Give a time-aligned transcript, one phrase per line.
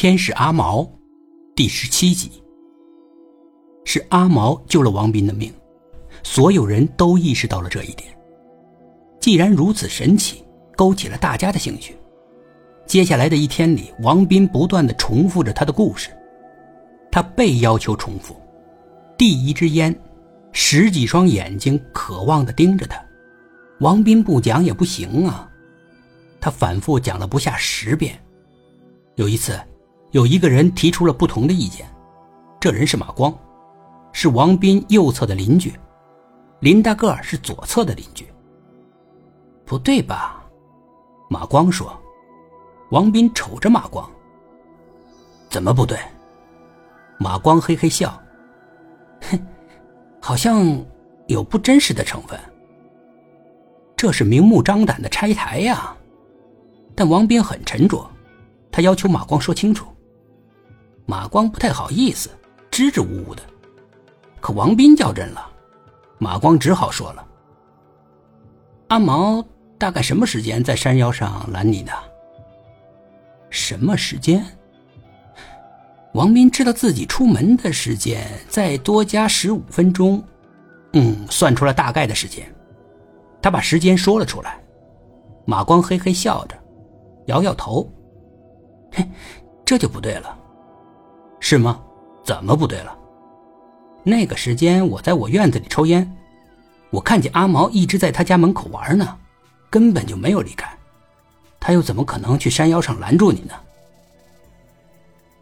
[0.00, 0.90] 天使阿毛，
[1.54, 2.42] 第十七集。
[3.84, 5.52] 是阿毛救了王斌的命，
[6.22, 8.08] 所有人都意识到了这一点。
[9.20, 10.42] 既然如此神奇，
[10.74, 11.94] 勾起了大家的兴趣。
[12.86, 16.08] 接下来的一天里，王斌不断的重复着他的故事，
[17.12, 18.34] 他被要求重复。
[19.18, 19.94] 第一支烟，
[20.50, 22.98] 十几双眼睛渴望的盯着他。
[23.80, 25.46] 王斌不讲也不行啊，
[26.40, 28.18] 他反复讲了不下十遍。
[29.16, 29.60] 有一次，
[30.12, 31.88] 有一个人提出了不同的意见，
[32.58, 33.32] 这人是马光，
[34.12, 35.72] 是王斌右侧的邻居，
[36.60, 38.26] 林大个是左侧的邻居。
[39.64, 40.44] 不对吧？
[41.28, 41.96] 马光说。
[42.90, 44.10] 王斌瞅着马光，
[45.48, 45.96] 怎么不对？
[47.18, 48.20] 马光嘿嘿笑，
[49.30, 49.38] 哼，
[50.20, 50.84] 好像
[51.28, 52.36] 有不真实的成分。
[53.96, 55.96] 这是明目张胆的拆台呀！
[56.96, 58.10] 但王斌很沉着，
[58.72, 59.86] 他要求马光说清楚。
[61.10, 62.30] 马光不太好意思，
[62.70, 63.42] 支支吾吾的。
[64.40, 65.44] 可王斌较真了，
[66.18, 67.26] 马光只好说了
[68.86, 69.44] ：“阿毛
[69.76, 71.92] 大概什么时间在山腰上拦你的？”
[73.50, 74.46] 什么时间？
[76.14, 80.22] 王斌知道自己出门的时间，再多加十五分钟，
[80.92, 82.48] 嗯，算出了大概的时间。
[83.42, 84.62] 他把时间说了出来。
[85.44, 86.56] 马光嘿嘿笑着，
[87.26, 87.90] 摇摇头
[88.94, 89.04] ：“嘿，
[89.66, 90.38] 这就不对了，
[91.50, 91.80] 是吗？
[92.22, 92.96] 怎么不对了？
[94.04, 96.08] 那个时间我在我院子里抽烟，
[96.90, 99.18] 我看见阿毛一直在他家门口玩呢，
[99.68, 100.72] 根本就没有离开。”
[101.58, 103.54] 他又怎么可能去山腰上拦住你呢？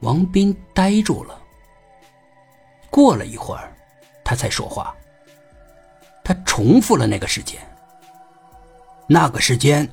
[0.00, 1.38] 王斌呆住了。
[2.88, 3.70] 过了一会儿，
[4.24, 4.94] 他才说话。
[6.24, 7.60] 他重复了那个时间。
[9.06, 9.86] 那个时间，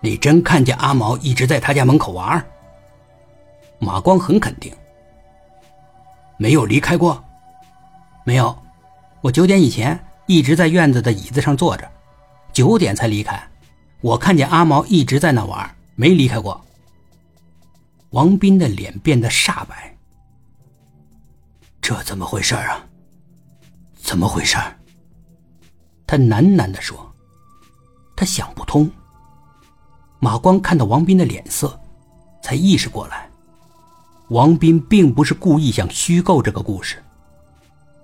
[0.00, 2.42] 你真看见阿毛一直在他家门口玩？
[3.78, 4.74] 马光很肯定。
[6.38, 7.22] 没有离开过？
[8.24, 8.56] 没有，
[9.20, 11.90] 我九点以前一直在院子的椅子上坐着，
[12.52, 13.40] 九点才离开。
[14.00, 16.64] 我看见阿毛一直在那玩，没离开过。
[18.10, 19.94] 王斌的脸变得煞白。
[21.82, 22.86] 这怎么回事啊？
[23.96, 24.56] 怎么回事？
[26.06, 27.12] 他喃喃的说
[28.16, 28.90] ：“他想不通。”
[30.20, 31.78] 马光看到王斌的脸色，
[32.42, 33.27] 才意识过来，
[34.28, 37.02] 王斌并不是故意想虚构这个故事。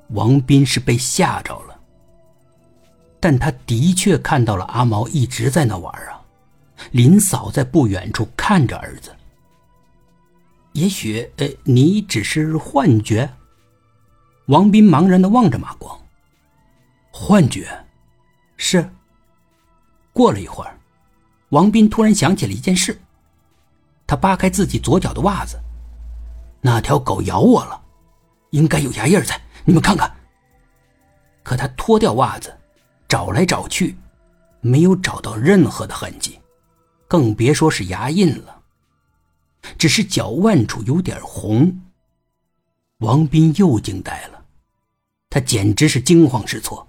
[0.09, 1.79] 王斌是被吓着了。
[3.21, 6.21] 但他的确看到了阿毛一直在那玩啊，
[6.91, 9.11] 林嫂在不远处看着儿子。
[10.73, 13.31] 也许，呃，你只是幻觉。
[14.47, 15.99] 王斌茫然的望着马光。
[17.11, 17.67] 幻觉，
[18.57, 18.87] 是。
[20.13, 20.79] 过了一会儿，
[21.51, 23.01] 王斌突然想起了一件事。
[24.07, 25.59] 他扒开自己左脚的袜子，
[26.67, 27.85] 那条狗咬我了，
[28.51, 30.11] 应该有牙印在，你们看看。
[31.43, 32.59] 可他脱掉袜子。
[33.07, 33.97] 找来找去，
[34.61, 36.41] 没有找到任何的痕迹，
[37.07, 38.63] 更别说是牙印了。
[39.79, 41.81] 只是脚腕处有点红。
[42.99, 44.47] 王斌又惊呆了，
[45.31, 46.89] 他简直是惊慌失措。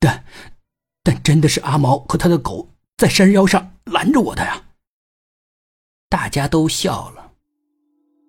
[0.00, 0.24] 但，
[1.04, 4.64] 但真的是阿毛和他的狗在山腰上拦着我的呀！
[6.08, 7.25] 大家都笑了。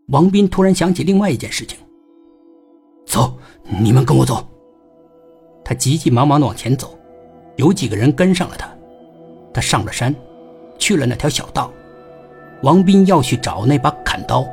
[0.07, 1.77] 王斌突然想起另外一件事情。
[3.05, 4.47] 走，你们跟我走。
[5.65, 6.97] 他急急忙忙的往前走，
[7.57, 8.69] 有几个人跟上了他。
[9.53, 10.15] 他上了山，
[10.79, 11.69] 去了那条小道。
[12.63, 14.47] 王斌要去找那把砍刀。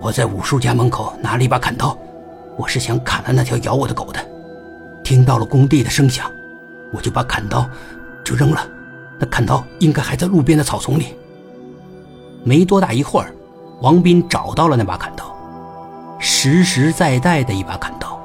[0.00, 1.98] 我在五叔家门口拿了一把砍刀，
[2.56, 4.24] 我是想砍了那条咬我的狗的。
[5.02, 6.30] 听到了工地的声响，
[6.92, 7.68] 我就把砍刀
[8.24, 8.70] 就扔了。
[9.18, 11.06] 那砍刀应该还在路边的草丛里。
[12.44, 13.34] 没多大一会儿，
[13.80, 15.32] 王斌找到了那把砍刀，
[16.18, 18.20] 实实在在的一把砍刀。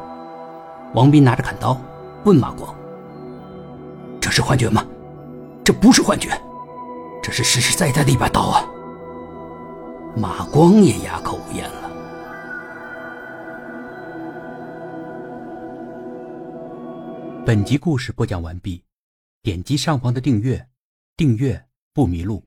[0.95, 1.79] 王斌拿着砍刀，
[2.25, 2.73] 问马光
[4.19, 4.83] ：“这是幻觉吗？
[5.63, 6.29] 这不是幻觉，
[7.21, 8.65] 这是实实在在的一把刀啊！”
[10.17, 11.89] 马光也哑口无言了。
[17.45, 18.83] 本集故事播讲完毕，
[19.43, 20.67] 点击上方的订阅，
[21.15, 21.63] 订阅
[21.93, 22.43] 不迷路。